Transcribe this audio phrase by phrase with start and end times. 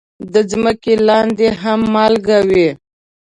[0.33, 2.67] د ځمکې لاندې هم مالګه وي.